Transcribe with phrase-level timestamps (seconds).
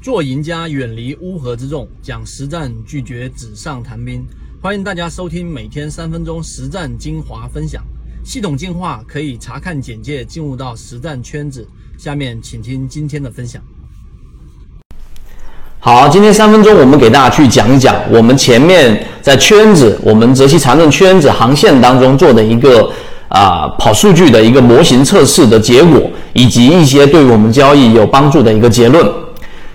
[0.00, 4.24] 做赢家，远离乌合之众，讲实战，拒绝纸上谈兵。
[4.62, 7.82] 欢迎大家收听每天三分钟实战精华分享。
[8.24, 11.66] 系统进化可以查看简介，进入到实战圈子。
[11.96, 13.60] 下面请听今天的分享。
[15.80, 22.88] 好，今天三分钟，我们给大家去讲一讲我们前面在圈子，我们泽西长论圈子航线当中做的一个
[23.26, 29.04] 啊跑数据的一个模型测试的结果，以及一些对我们交易有帮助的一个结论。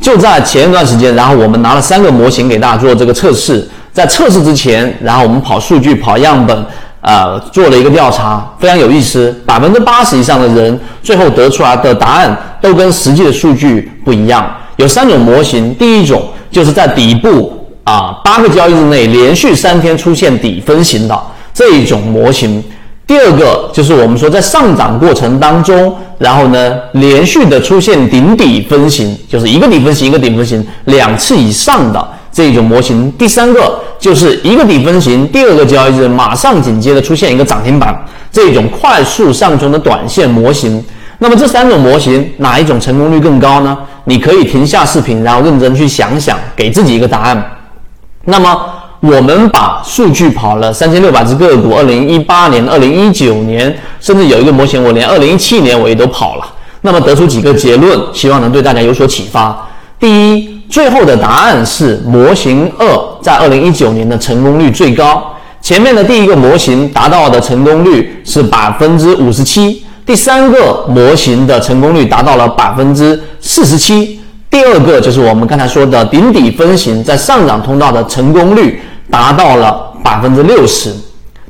[0.00, 3.66] 就在前一段时间，然后我们拿了三个模型给大家做这个测试。
[3.92, 6.66] 在测试之前，然后我们跑数据、跑样本，
[7.00, 9.34] 呃，做了一个调查，非常有意思。
[9.46, 14.46] 百分之八十以上的人最后得出来的答案都跟实际的数据不一样。
[14.76, 21.18] 有三种模型，第一种就是在底部啊八个交易日内连续三天出现底分型的
[21.54, 22.62] 这一种模型。
[23.06, 33.12] 第二个就是我们说在上涨过程当中，然后呢连续的出现顶底分型，就是一个底分型一个顶分型两次以上的这种模型。
[33.12, 37.96] 第三个就是一个底分型，第二个交易日马上紧接着出现一个涨停板，
[38.32, 40.84] 这种快速上冲的短线模型。
[41.18, 43.78] 那么这三种模型哪一种成功率更高呢？
[44.06, 47.58] 你可以停下视频，然后认真去想想，给自己一个答案。
[48.24, 48.72] 那么。
[49.00, 56.46] 我们把数据跑了三千六百只个股，二零一八年、二零一九年，甚至有一个模型，我连二零一七年我也都跑了。
[56.80, 59.68] 那么得出几个结论，希望能对大家有所启发。
[59.98, 62.86] 第一，最后的答案是模型二
[63.20, 65.32] 在二零一九年的成功率最高。
[65.60, 74.20] 前面的第一个模型达到的成功率是百分之五十七，第三个模型的成功率达到了百分之四十七。
[74.50, 78.80] 第二个就是我们刚才说的顶底分型在上涨通道的成功率
[79.10, 80.92] 达到了百分之六十，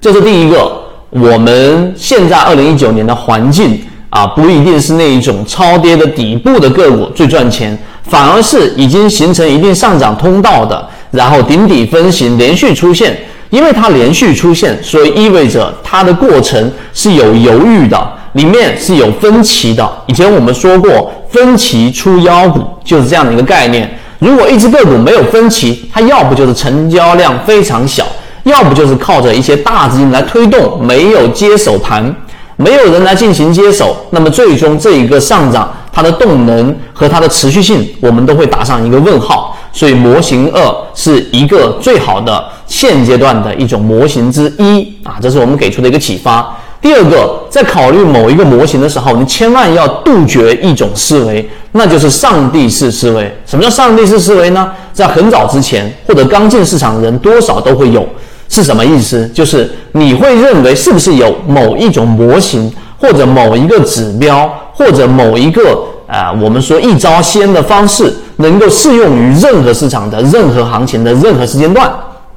[0.00, 0.82] 这是第一个。
[1.10, 3.80] 我们现在二零一九年的环境
[4.10, 13.16] 啊，不一定是那一种超跌的底部的个股最赚钱，反而是已经形成一定上涨通道的，然后顶底分型连续出现，
[13.50, 18.12] 因为它连续出现，所以意味着它的过程是有犹豫的。
[18.36, 19.90] 里面是有分歧的。
[20.06, 23.90] 以前我们说过，分歧出妖股就是这样的一个概念。
[24.18, 28.04] 如果一只个股没有分歧，它要不就是成交量非常小，
[28.44, 32.14] 要不就是靠着一些大资金来推动，没有接手盘，
[32.56, 39.56] 没有人来进行接手，那么最终这一个上涨，它的动能和它的持续性，我们都会打上一个问号。
[39.72, 46.54] 所以模型二是一个最好的现阶段的一种模型之一啊，这是我们给出的一个启发。
[46.86, 53.28] 第二个，在考虑某一个模型的时候，你千万要杜绝一种思维，那就是上帝式思维。
[53.44, 54.70] 什么叫上帝式思维呢？
[54.92, 58.06] 在很早之前或者刚进市场的人多少都会有，
[58.48, 59.28] 是什么意思？
[59.34, 65.76] 就是你会认为是不是有某一种模型，或者某一个指标，或者某一个
[66.06, 71.92] 啊，我们说一招鲜的方式，能够适用于任何市场的任何行情的任何时间段？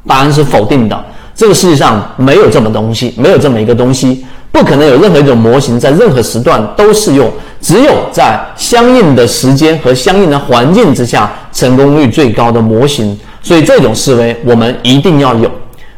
[0.07, 0.99] 答案是否定的。
[1.35, 13.17] 这个世界上没有这么东西，没有这么一个东西，不可能有任何一种模型在任何时段都适用，只有在相应的时间和相应的环境之下，成功率最高的模型。
[13.41, 15.49] 所以这种思维我们一定要有。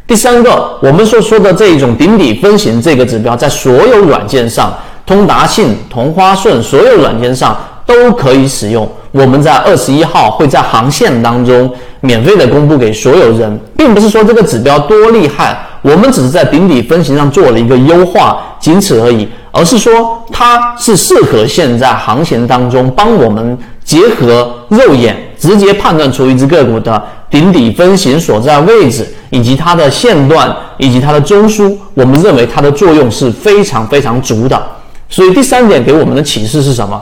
[0.05, 4.73] 第三个，我们所说的这一种顶底分型这个指标，在所有软件上，
[5.05, 8.87] 通达信、同花顺所有软件上都可以使用。
[9.11, 11.71] 我们在二十一号会在航线当中。
[12.03, 19.27] 免费的公布给所有人，并不是说这个指标多厉害，我们只是在顶底分型上做了一个优化，仅此而已。
[19.51, 34.61] 而是说它是适合现在行情当中帮我们结合肉眼直接判断出一只个股的顶底分型所在位置，以及它的线段以及它的中枢，我们认为它的作用是非常非常足的。
[35.09, 37.01] 所以第三点给我们的启示是什么？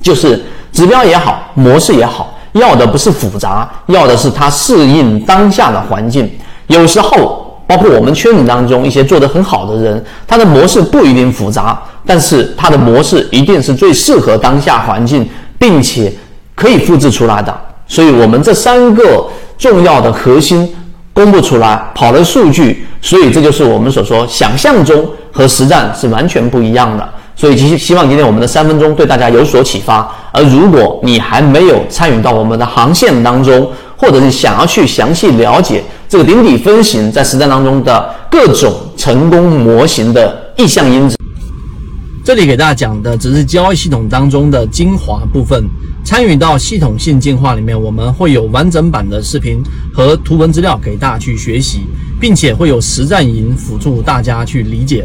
[0.00, 2.38] 就是指标也好，模式也好。
[2.52, 6.30] 要的不是复杂，要的是它适应当下的环境。
[6.68, 7.43] 有时候，
[7.74, 11.76] 包括我们圈子当中一些做得很好的人，他的模式不一定复杂，
[12.06, 16.12] 但是他的模式一定是最适合当下环境，并且
[16.54, 17.52] 可以复制出来的。
[17.88, 19.26] 所以，我们这三个
[19.58, 20.72] 重要的核心
[21.12, 27.04] 公布出来，跑了数据，所以这就是我们所说想象中和实战是完全不一样的。
[27.34, 30.08] 所以，希希望今天我们的三分钟对大家有所启发。
[30.30, 35.82] 而如果你还没有参与到我们的航线当中，或者是想要去详细了解
[36.14, 41.18] 这个顶底分型在实战当中的各种成功模型的意向因子，
[42.24, 45.68] 这里给大家讲的只是交易系统当中的精华部分。
[46.04, 49.60] 参与到系统性进化里面，我们会有完整版的视频
[49.92, 51.80] 和图文资料给大家去学习，
[52.20, 55.04] 并且会有实战营辅助大家去理解。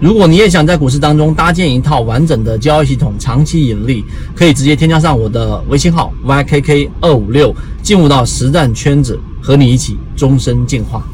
[0.00, 4.04] 如果你也想在股市当中搭建一套完整的交易系统，长期盈利，
[4.34, 11.04] 可以直接添加上我的微信号 ykk 二五六，进入到实战圈子，和你一起终身进化。